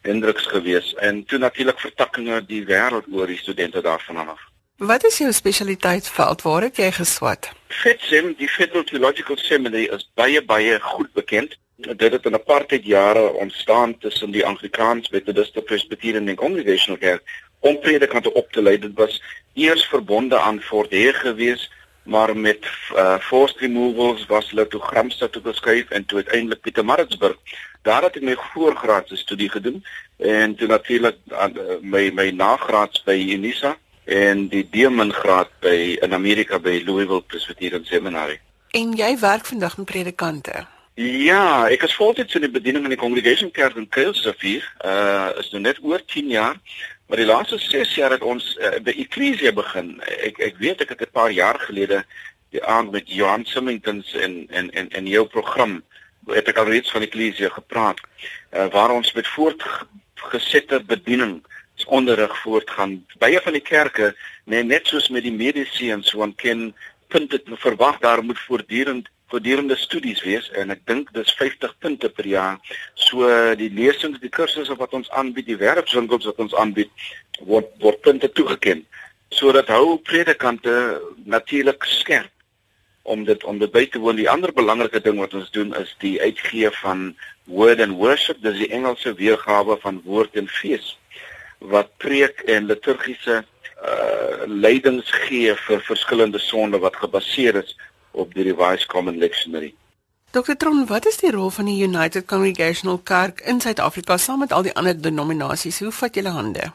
[0.00, 4.49] Hendricks gewees en toe natuurlik vertakkings die wêreld oor die studente daarvan af.
[4.80, 6.42] Wat is jou spesialiteitsveld?
[6.42, 7.50] Waar het jy geswat?
[7.68, 11.58] FETSEM, die Federal Theological Seminary is baie baie goed bekend.
[11.76, 17.22] Dit het in apartheid jare ontstaan tussen die Anglikaans, Methodiste, Presbyterian en Congregational Kerk
[17.58, 18.78] om predikante op te lei.
[18.78, 19.20] Dit was
[19.52, 21.68] eers verbonde aan Fort Hare gewees,
[22.02, 22.64] maar met
[22.96, 27.36] uh, forced removals was hulle toe Gramstad toe geskuif en toe uiteindelik Pietermaritzburg.
[27.82, 29.84] Daar het ek my voorgraadse studie gedoen
[30.16, 36.12] en toe natuurlik uh, my my nagraads by Unisa en die Deeman graad by in
[36.12, 38.40] Amerika by Louisville Presbyterian Seminary.
[38.70, 40.66] En jy werk vandag met predikante.
[40.94, 44.64] Ja, ek is voltyds in die bediening in die Congregation Kerk in Kuilsrivier.
[44.84, 46.58] Uh is nou net oor 10 jaar.
[47.06, 49.96] Maar die laaste 6 jaar het ons uh, by Ecclesia begin.
[50.26, 52.04] Ek ek weet ek het 'n paar jaar gelede
[52.50, 55.82] die aand met Johan Simmingtons en en en en jou program
[56.26, 58.00] het ek al reeds van Ecclesia gepraat.
[58.52, 61.40] Uh, waar ons met voortgesette bediening
[61.84, 63.06] onderrig voortgaan.
[63.18, 64.14] Baie van die kerke,
[64.44, 66.74] nee, net soos met die mediese en so aan ken
[67.08, 72.26] punte verwag daar moet voortdurend voortdurende studies wees en ek dink dis 50 punte per
[72.26, 72.56] jaar.
[72.98, 76.90] So die lesings, die kursusse wat ons aanbied, die werkswinkels wat ons aanbied,
[77.46, 78.82] word word punte toegeken.
[79.30, 80.74] So dat hou predikante
[81.30, 82.32] natuurlik skerp
[83.02, 84.18] om dit om dit by te woon.
[84.18, 87.12] Die ander belangrike ding wat ons doen is die uitgee van
[87.46, 90.96] word and worship, dis die Engelse weergawe van woord en fees
[91.60, 93.44] wat preek en liturgiese
[93.80, 97.76] uh leidings gee vir verskillende sonde wat gebaseer is
[98.10, 99.74] op die Revised Common Lectionary.
[100.30, 100.56] Dr.
[100.56, 104.62] Tron, wat is die rol van die United Congregational Kerk in Suid-Afrika saam met al
[104.62, 105.80] die ander denominasies?
[105.80, 106.72] Hoe vat julle hande?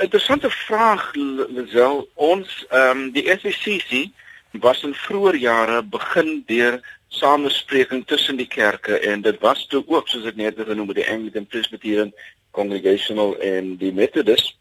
[0.00, 2.08] Interessante vraag, Lisel.
[2.14, 4.10] Ons ehm um, die SCCC
[4.60, 10.08] was in vroeë jare begin deur samespreking tussen die kerke en dit was toe ook
[10.08, 12.12] soos ek net genoem het die Anglican Presbyterian
[12.58, 14.56] Congregational en die Methodist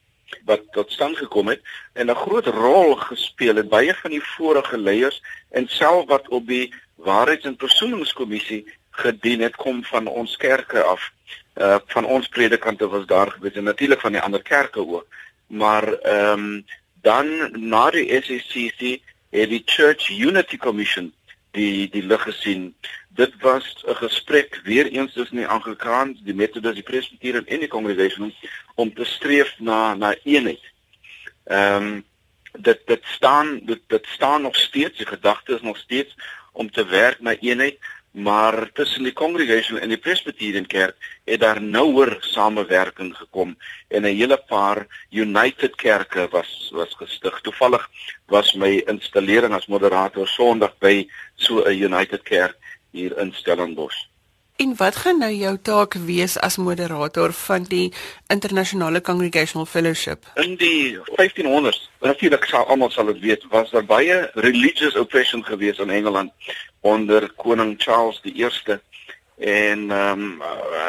[0.46, 1.62] wat tot stand gekom het
[1.94, 6.48] en 'n groot rol gespeel het baie van die vorige leiers en self wat op
[6.48, 11.12] die waarheids- en versoeningskommissie gedien het kom van ons kerke af.
[11.56, 15.06] Uh van ons predikante was daar gewees en natuurlik van die ander kerke ook.
[15.48, 16.66] Maar ehm um,
[17.02, 17.28] dan
[17.70, 21.14] na die SCCC het die Church Unity Commission
[21.52, 22.76] die die lig gesien.
[23.18, 27.68] Dit was 'n gesprek weer eens tussen die Anglikaans, die Methodist, die Presbyterian en die
[27.68, 28.34] Congregation
[28.76, 30.64] om te streef na na eenheid.
[31.44, 32.06] Ehm um,
[32.58, 36.16] dit dit staan dit dit staan nog steeds, die gedagte is nog steeds
[36.52, 37.78] om te werk na eenheid,
[38.12, 44.16] maar tussen die Congregation en die Presbyterian Kerk het daar nouer samewerking gekom en 'n
[44.16, 47.42] hele paar United Kerke was was gestig.
[47.42, 47.90] Toevallig
[48.26, 52.58] was my installering as moderator Sondag by so 'n United Kerk
[52.92, 54.06] hier in Stellenbosch.
[54.58, 57.94] En wat gaan nou jou taak wees as moderator van die
[58.28, 60.26] Internasionale Congregational Fellowship?
[60.36, 65.78] In die 1500s, natuurlik sal almal sal dit weet, was daar baie religious oppression gewees
[65.78, 66.32] in Engeland
[66.82, 68.50] onder koning Charles I
[69.38, 70.42] en ehm um,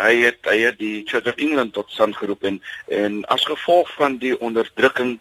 [0.03, 3.91] hy het hy het die Church of England tot stand geroep en en as gevolg
[3.95, 5.19] van die onderdrukking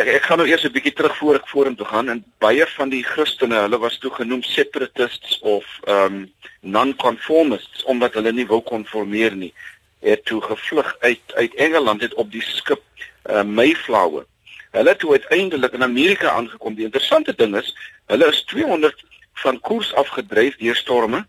[0.00, 2.88] ek, ek gaan nou eers 'n bietjie terug voor ek vorentoe gaan en baie van
[2.88, 8.60] die Christene, hulle was toe genoem separatists of ehm um, non-conformists omdat hulle nie wou
[8.62, 9.52] konformeer nie.
[10.00, 12.82] Het toe gevlug uit uit Engeland het op die skip
[13.30, 14.24] uh, Mayflower.
[14.70, 16.74] Hulle het toe uiteindelik in Amerika aangekom.
[16.74, 17.74] Die interessante ding is,
[18.06, 19.04] hulle is 200
[19.44, 21.26] van koers afgedryf deur storme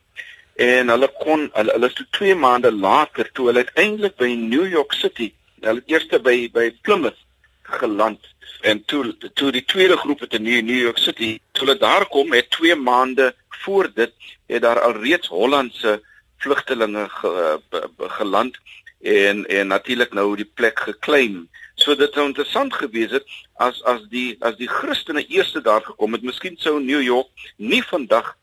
[0.55, 4.67] en hulle kon hulle, hulle is toe 2 maande later toe hulle uiteindelik by New
[4.67, 7.19] York City, hulle eerste by by Plymouth
[7.65, 8.34] geland
[8.65, 12.33] en toe toe die tweede groep het in New York City toe hulle daar kom
[12.33, 13.33] het 2 maande
[13.65, 14.13] voor dit
[14.47, 16.01] het daar alreeds Hollandse
[16.37, 17.59] vlugtelinge ge,
[17.97, 18.57] geland
[19.01, 21.45] en en natuurlik nou die plek geklaim.
[21.75, 23.27] So dit sou interessant gewees het
[23.61, 27.83] as as die as die Christene eerste daar gekom het, miskien sou New York nie
[27.83, 28.33] vandag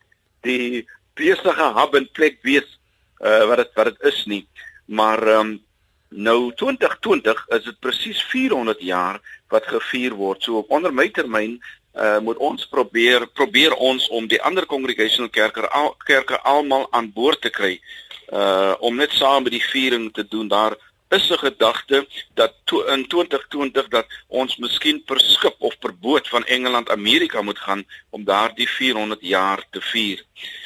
[0.47, 0.85] die
[1.19, 2.79] besige hub en plek wees
[3.19, 4.43] uh wat dit wat dit is nie.
[4.85, 5.61] Maar ehm um,
[6.15, 10.43] nou 2020 is dit presies 400 jaar wat gevier word.
[10.43, 11.59] So onder my termyn
[11.93, 17.11] uh moet ons probeer probeer ons om die ander congregational kerke al kerke almal aan
[17.13, 17.75] boord te kry
[18.33, 20.73] uh om net saam met die viering te doen daar
[21.13, 26.27] is 'n gedagte dat to, in 2020 dat ons miskien per skip of per boot
[26.27, 30.23] van Engeland Amerika moet gaan om daardie 400 jaar te vier.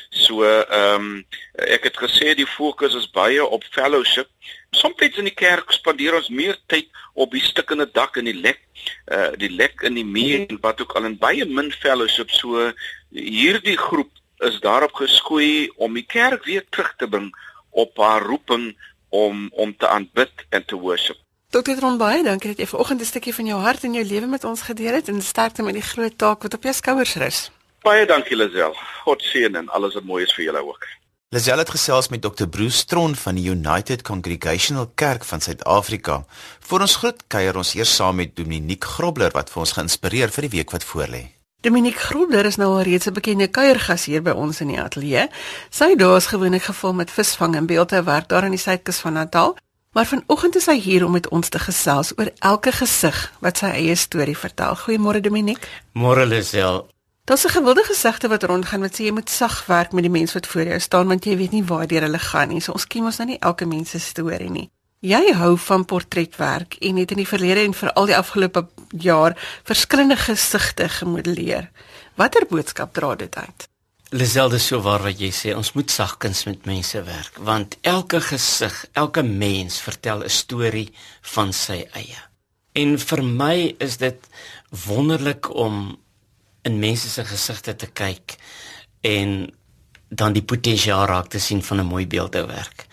[0.09, 4.29] So ehm um, ek het gesê die fokus is baie op fellowship.
[4.71, 8.59] Soms in die kerk spandeer ons meer tyd op die stukkende dak en die lek
[9.11, 12.31] uh die lek in die muur en wat ook al en baie min fellowship.
[12.31, 12.71] So
[13.11, 17.31] hierdie groep is daarop geskoei om die kerk weer terug te bring
[17.69, 18.75] op haar roeping
[19.09, 21.17] om om te aanbid en te worship.
[21.49, 24.27] Dokter Ron baie dankie dat jy vanoggend 'n stukkie van jou hart en jou lewe
[24.27, 27.51] met ons gedeel het en sterkte met die groot taak wat op jou skouers rus.
[27.85, 28.73] Baie dankie Lisel.
[29.05, 30.87] God seën en alles wat mooi is vir julle ook.
[31.35, 36.21] Lisel het gesels met Dr Bruce Tron van die United Congregational Kerk van Suid-Afrika.
[36.69, 40.47] Vir ons groet kuier ons eers saam met Dominique Grobler wat vir ons geïnspireer vir
[40.47, 41.27] die week wat voorlê.
[41.67, 45.27] Dominique Grobler is nou al reeds 'n bekende kuiergas hier by ons in die ateljee.
[45.69, 49.57] Sy dae is gewoonlik gevul met visvang en beeldhouwerk daar aan die suidkus van Natal,
[49.91, 53.65] maar vanoggend is hy hier om met ons te gesels oor elke gesig wat sy
[53.65, 54.75] eie storie vertel.
[54.75, 55.67] Goeiemôre Dominique.
[55.93, 56.87] Môre Lisel.
[57.27, 60.33] Daar's 'n gewilde gesegde wat rondgaan wat sê jy moet sag werk met die mens
[60.33, 62.61] wat voor jou staan want jy weet nie waar deur hulle gaan nie.
[62.61, 64.69] So ons ken mos nou nie elke mens se storie nie.
[64.99, 70.15] Jy hou van portretwerk en het in die verlede en veral die afgelope jaar verskillende
[70.15, 71.69] gesigte gemodelleer.
[72.15, 73.67] Watter boodskap dra dit uit?
[74.09, 78.85] Liselde so waar wat jy sê, ons moet sagkens met mense werk want elke gesig,
[78.93, 82.21] elke mens vertel 'n storie van sy eie.
[82.71, 84.27] En vir my is dit
[84.69, 85.97] wonderlik om
[86.67, 88.35] in mense se gesigte te kyk
[89.01, 89.49] en
[90.09, 92.87] dan die potensiaal raak te sien van 'n mooi beeldhouwerk.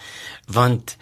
[0.46, 0.96] Want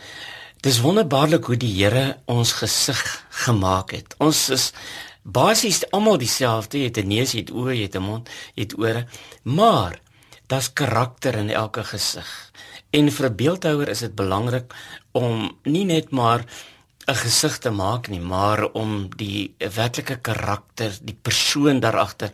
[0.63, 3.01] Dis wonderbaarlik hoe die Here ons gesig
[3.43, 4.13] gemaak het.
[4.23, 4.69] Ons is
[5.27, 6.79] basies almal dieselfde.
[6.79, 9.07] Jy het 'n neus, jy het oë, jy het 'n mond, jy het ore,
[9.43, 9.99] maar
[10.47, 12.53] daar's karakter in elke gesig.
[12.93, 14.73] En vir 'n beeldhouer is dit belangrik
[15.13, 16.47] om nie net maar
[17.07, 22.31] 'n gesig te maak nie, maar om die werklike karakter, die persoon daar agter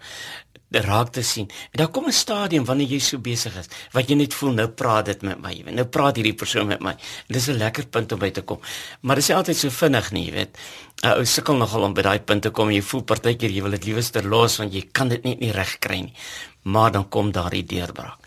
[0.70, 1.48] raak te sien.
[1.48, 4.68] En daar kom 'n stadium wanneer jy so besig is, wat jy net voel nou
[4.68, 5.64] praat dit met my.
[5.70, 6.90] Nou praat hierdie persoon met my.
[6.90, 8.60] En dis 'n lekker punt om by te kom.
[9.00, 10.58] Maar dit is altyd so vinnig nie, jy weet.
[11.02, 12.70] 'n Ou sukkel nogal om by daai punt te kom.
[12.70, 15.78] Jy voel partykeer jy wil dit liewer los want jy kan dit net nie reg
[15.78, 16.14] kry nie.
[16.62, 18.18] Maar dan kom daardie deurbraak.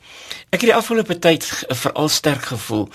[0.49, 2.89] Ek het die afgelope tyd veral sterk gevoel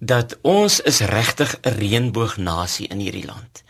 [0.00, 3.64] dat ons is regtig 'n reënboognasie in hierdie land.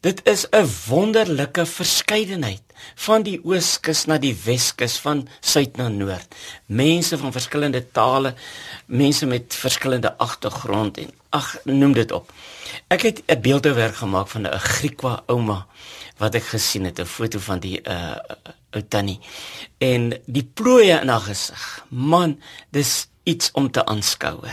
[0.00, 2.62] Dit is 'n wonderlike verskeidenheid
[2.94, 6.34] van die ooskus na die weskus van suid na noord.
[6.66, 8.34] Mense van verskillende tale,
[8.86, 12.32] mense met verskillende agtergrond en ag noem dit op.
[12.86, 15.66] Ek het 'n beeldewerk gemaak van 'n Griekwa ouma
[16.16, 18.16] wat ek gesien het, 'n foto van die uh
[18.70, 19.20] ou tannie
[19.78, 21.84] en die plooie in haar gesig.
[21.88, 22.40] Man,
[22.70, 24.44] dis iets om te aanskou.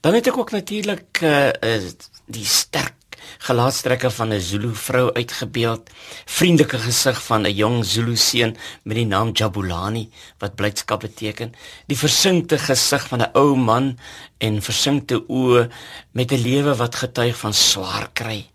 [0.00, 1.90] Dan het ek ook natuurlik uh, uh
[2.28, 2.94] die sterk
[3.38, 5.90] gelaatstrekke van 'n Zulu vrou uitgebeeld,
[6.24, 11.54] vriendelike gesig van 'n jong Zulu seun met die naam Jabulani wat blydskap beteken,
[11.86, 13.98] die versinkte gesig van 'n ou man
[14.38, 15.68] en versinkte oë
[16.12, 18.50] met 'n lewe wat getuig van swaar kry.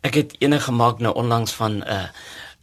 [0.00, 2.08] Ek het enige gemaak nou onlangs van 'n uh,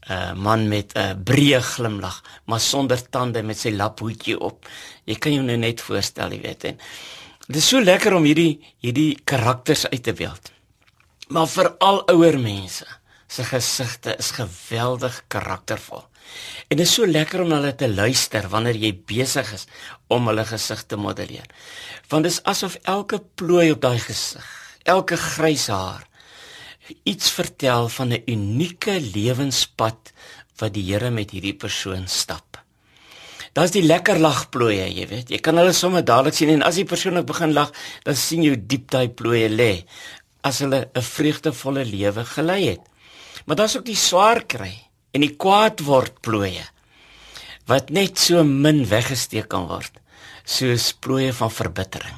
[0.09, 4.65] 'n uh, man met 'n uh, breë glimlag, maar sonder tande met sy laphoedjie op.
[5.05, 6.63] Jy kan jou nou net voorstel, jy weet.
[6.63, 6.79] En
[7.49, 10.53] dit is so lekker om hierdie hierdie karakters uit te beeld
[11.29, 12.85] maar vir al ouer mense
[13.29, 16.01] se gesigte is geweldig karaktervol.
[16.69, 19.67] En dit is so lekker om hulle te luister wanneer jy besig is
[20.09, 21.45] om hulle gesig te modelleer.
[22.09, 24.45] Want dit is asof elke plooi op daai gesig,
[24.89, 26.05] elke grys haar
[27.05, 30.13] iets vertel van 'n unieke lewenspad
[30.57, 32.57] wat die Here met hierdie persoon stap.
[33.53, 35.29] Daar's die lekker lagplooie, jy weet.
[35.33, 37.71] Jy kan hulle sommer dadelik sien en as die persoon ook begin lag,
[38.05, 39.85] dan sien jy diep daai plooie lê
[40.45, 42.83] as hulle 'n vreugdevolle lewe gelei het.
[43.45, 44.73] Maar daar's ook die swaar kry
[45.11, 46.65] en die kwaad word plooie
[47.69, 49.99] wat net so min weggesteek kan word
[50.45, 52.15] soos plooie van verbittering.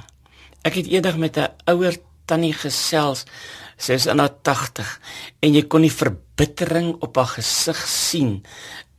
[0.64, 3.26] Ek het eendag met 'n ouer tannie gesels,
[3.78, 5.00] sy is in haar 80
[5.42, 8.46] en jy kon die verbittering op haar gesig sien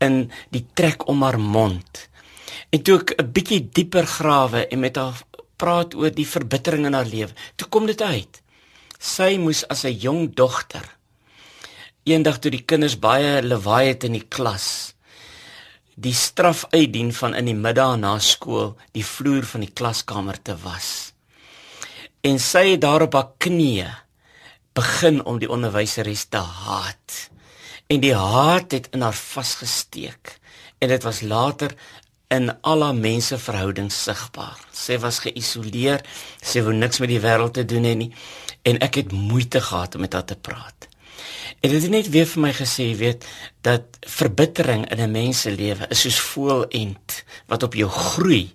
[0.00, 2.08] in die trek om haar mond.
[2.72, 5.22] En toe ek 'n bietjie dieper grawe en met haar
[5.56, 8.42] praat oor die verbittering in haar lewe, toe kom dit uit.
[8.98, 10.96] Sy moes as 'n jong dogter
[12.04, 14.94] eendag toe die kinders baie lawaai het in die klas
[15.94, 20.56] die straf uitdien van in die middag na skool die vloer van die klaskamer te
[20.64, 21.12] was.
[22.24, 23.90] En sy het daar op haar knieë
[24.74, 27.28] begin om die onderwyseres te haat.
[27.92, 30.38] En die haat het in haar vasgesteek.
[30.80, 31.74] En dit was later
[32.32, 34.56] in al haar menseverhoudings sigbaar.
[34.72, 36.00] Sy was geïsoleer,
[36.40, 38.12] sy wou niks met die wêreld te doen hê nie
[38.68, 40.88] en ek het moeite gehad om met haar te praat.
[41.62, 43.26] En dit het net weer vir my gesê, weet,
[43.66, 48.54] dat verbittering in 'n mens se lewe is soos voelend wat op jou groei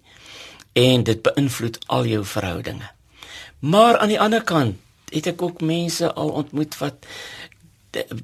[0.73, 2.89] en dit beïnvloed al jou verhoudinge.
[3.59, 4.75] Maar aan die ander kant
[5.09, 7.05] het ek ook mense al ontmoet wat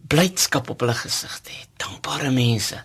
[0.07, 1.69] blydskap op hulle gesigte het.
[1.77, 2.83] Dankbare mense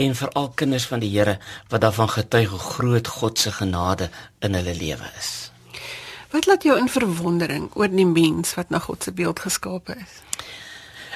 [0.00, 4.54] en veral kinders van die Here wat daarvan getuig hoe groot God se genade in
[4.54, 5.50] hulle lewe is.
[6.32, 10.20] Wat laat jou in verwondering oor die mens wat na God se beeld geskape is?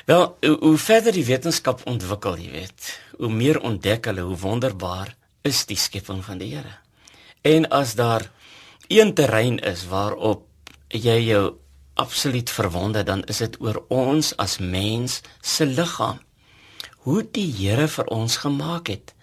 [0.06, 5.14] Wel, hoe, hoe verder die wetenskap ontwikkel, jy weet, hoe meer ontdek hulle hoe wonderbaar
[5.46, 6.76] is die skepping van die Here.
[7.46, 8.28] En as daar
[8.88, 10.44] een terrein is waarop
[10.88, 11.56] jy jou
[11.96, 16.20] absoluut verwonder, dan is dit oor ons as mens se liggaam.
[17.06, 19.14] Hoe die Here vir ons gemaak het.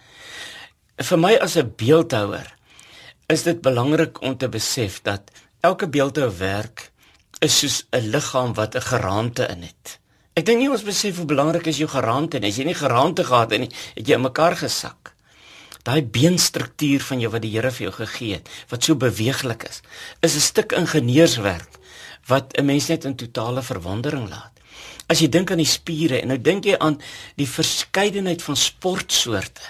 [0.97, 2.55] Vir my as 'n beeldhouer
[3.27, 5.31] is dit belangrik om te besef dat
[5.61, 6.91] elke beeldhouwerk
[7.39, 9.99] is soos 'n liggaam wat 'n geraamte in het.
[10.33, 12.49] Ek dink nie ons besef hoe belangrik is jou geraamte nie.
[12.49, 15.13] As jy nie geraamte gehad het nie, het jy in mekaar gesak.
[15.83, 19.81] Daai beenstruktuur van jou wat die Here vir jou gegee het, wat so beweeglik is,
[20.21, 21.82] is 'n stuk ingenieurswerk
[22.27, 24.51] wat 'n mens net in totale verwondering laat.
[25.07, 27.01] As jy dink aan die spiere en nou dink jy aan
[27.35, 29.61] die verskeidenheid van sportsoorte.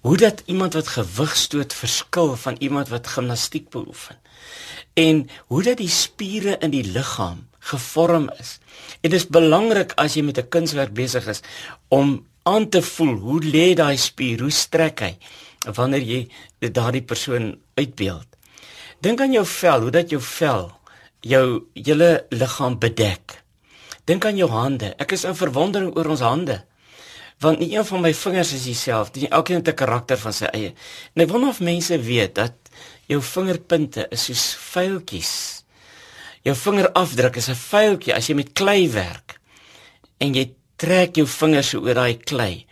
[0.00, 4.16] Hoe dat iemand wat gewig stoot verskil van iemand wat gimnastiek beoefen.
[4.94, 8.58] En hoe dat die spiere in die liggaam gevorm is.
[9.00, 11.40] En dit is belangrik as jy met 'n kunswerk besig is
[11.88, 15.16] om aan te voel hoe lê daai spier, hoe strek hy
[15.76, 16.28] wanneer jy
[16.72, 18.26] daardie persoon uitbeeld.
[19.00, 20.79] Dink aan jou vel, hoe dat jou vel
[21.20, 23.42] jou hele liggaam bedek.
[24.08, 24.94] Dink aan jou hande.
[24.98, 26.60] Ek is in verwondering oor ons hande.
[27.40, 29.30] Want nie een van my vingers is dieselfde nie.
[29.30, 30.74] Elkeen het 'n karakter van sy eie.
[31.14, 32.52] En ek wonder of mense weet dat
[33.06, 35.64] jou vingerpunte is soos vuiltjies.
[36.42, 39.40] Jou vingerafdruk is 'n vuiltjie as jy met klei werk
[40.18, 42.66] en jy trek jou vingers so oor daai klei,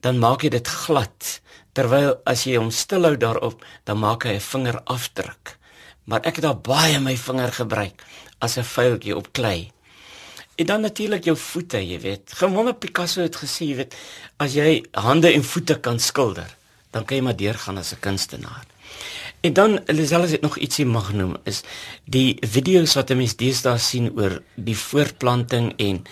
[0.00, 1.40] dan maak jy dit glad.
[1.72, 5.61] Terwyl as jy hom stilhou daarop, dan maak hy 'n vingerafdruk
[6.04, 8.02] maar ek het daar baie my vinger gebruik
[8.38, 9.70] as 'n vuiltjie op klei.
[10.54, 12.32] En dan natuurlik jou voete, jy weet.
[12.32, 13.94] Gewone Picasso het gesê, jy weet,
[14.36, 16.56] as jy hande en voete kan skilder,
[16.90, 18.66] dan kan jy maar deurgaan as 'n kunstenaar.
[19.42, 21.62] En dan Lisel het nog ietsie mag noem is
[22.04, 26.04] die video's wat 'n mens deesdae sien oor die voortplanting en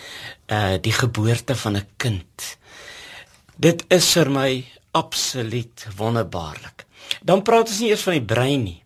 [0.47, 2.57] uh die geboorte van 'n kind.
[3.55, 6.85] Dit is vir my absoluut wonderbaarlik.
[7.23, 8.83] Dan praat ons nie eers van die brein nie.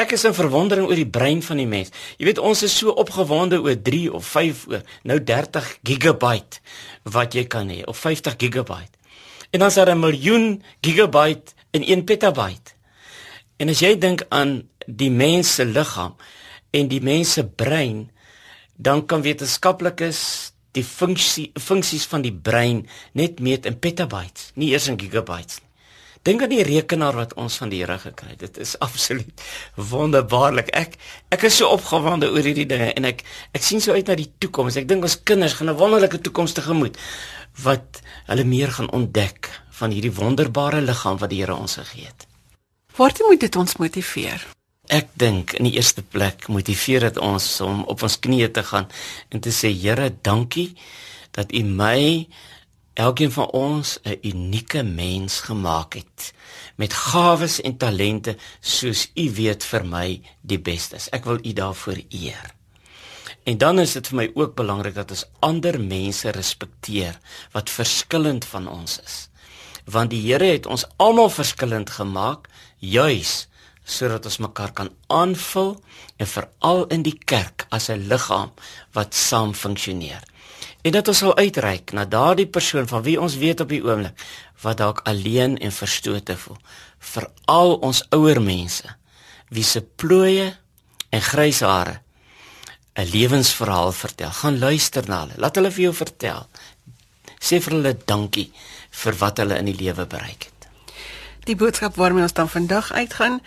[0.00, 1.90] Ek is in verwondering oor die brein van die mens.
[2.16, 6.62] Jy weet ons is so opgewonde oor 3 of 5 oor nou 30 gigabyte
[7.12, 8.96] wat jy kan hê of 50 gigabyte.
[9.52, 12.72] En dan is daar 'n miljoen gigabyte in 1 petabyte.
[13.58, 16.16] En as jy dink aan die mens se liggaam
[16.70, 18.10] en die mens se brein,
[18.76, 24.88] dan kan wetenskaplikes die funksie funksies van die brein net meet in petabytes, nie eers
[24.88, 25.69] in gigabytes nie.
[26.22, 28.42] Dink aan die rekenaar wat ons van die Here gekry het.
[28.42, 29.44] Dit is absoluut
[29.76, 30.68] wonderbaarlik.
[30.76, 30.98] Ek
[31.32, 33.24] ek is so opgewonde oor hierdie dinge en ek
[33.56, 34.76] ek sien so uit na die toekoms.
[34.76, 37.00] Ek dink ons kinders gaan 'n wonderlike toekoms tegemoet
[37.64, 39.48] wat hulle meer gaan ontdek
[39.80, 42.26] van hierdie wonderbare liggaam wat die Here ons gegee het.
[42.96, 44.44] Waartoe moet dit ons motiveer?
[44.90, 48.88] Ek dink in die eerste plek motiveer dit ons om op ons knieë te gaan
[49.30, 50.74] en te sê Here, dankie
[51.32, 52.26] dat U my
[53.00, 56.32] elkeen van ons 'n unieke mens gemaak het
[56.76, 60.08] met gawes en talente soos u weet vir my
[60.40, 61.08] die beste is.
[61.08, 62.54] Ek wil u daarvoor eer.
[63.44, 67.18] En dan is dit vir my ook belangrik dat ons ander mense respekteer
[67.52, 69.28] wat verskillend van ons is.
[69.84, 73.48] Want die Here het ons almal verskillend gemaak juis
[73.84, 75.82] sodat ons mekaar kan aanvul
[76.16, 78.52] en veral in die kerk as 'n liggaam
[78.92, 80.29] wat saam funksioneer
[80.82, 84.24] en dat ons sal uitreik na daardie persoon van wie ons weet op die oomblik
[84.62, 86.58] wat dalk alleen en verstote voel.
[86.98, 88.96] Vir al ons ouer mense
[89.50, 90.52] wie se plooie
[91.10, 92.00] en grys hare
[92.94, 94.30] 'n lewensverhaal vertel.
[94.30, 95.34] Gaan luister na hulle.
[95.36, 96.46] Laat hulle vir jou vertel.
[97.40, 98.52] Sê vir hulle dankie
[98.90, 100.49] vir wat hulle in die lewe bereik het
[101.48, 103.38] Die boodskap waarmee ons dan vandag uitgaan,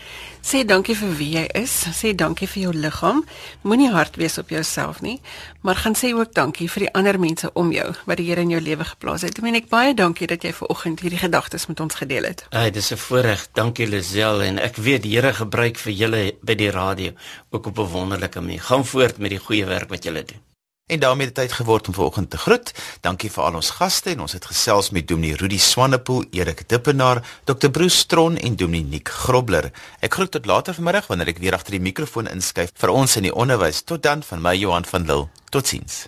[0.42, 3.22] sê dankie vir wie jy is, sê dankie vir jou liggaam.
[3.62, 5.20] Moenie hard wees op jouself nie,
[5.62, 8.50] maar gaan sê ook dankie vir die ander mense om jou wat die Here in
[8.50, 9.38] jou lewe geplaas het.
[9.38, 12.46] Ek meen ek baie dankie dat jy ver oggend hierdie gedagtes met ons gedeel het.
[12.50, 13.48] Ai, dis 'n voorreg.
[13.54, 17.12] Dankie Lisel en ek weet die Here gebruik vir julle by die radio
[17.52, 18.62] ook op 'n wonderlike manier.
[18.62, 20.53] Gaan voort met die goeie werk wat julle doen.
[20.86, 22.74] En daarmee het tyd geword om vanoggend te groet.
[23.02, 27.24] Dankie vir al ons gaste en ons het gesels met Dominee Rudi Swanepoel, Erik Dippenaar,
[27.44, 27.70] Dr.
[27.72, 29.72] Bruce Stron en Dominee Nick Grobler.
[30.00, 33.30] Ek groet tot later vanmiddag wanneer ek weer agter die mikrofoon inskuif vir ons in
[33.30, 33.86] die onderwys.
[33.88, 35.32] Tot dan van my Johan van Lille.
[35.56, 36.04] Totsiens.